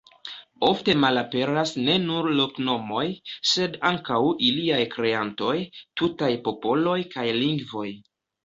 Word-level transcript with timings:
Ofte 0.67 0.93
malaperas 1.01 1.73
ne 1.89 1.97
nur 2.05 2.29
loknomoj, 2.39 3.03
sed 3.51 3.77
ankaŭ 3.91 4.19
iliaj 4.49 4.81
kreantoj, 4.97 5.55
tutaj 6.03 6.35
popoloj 6.49 6.99
kaj 7.17 7.29
lingvoj. 7.45 7.89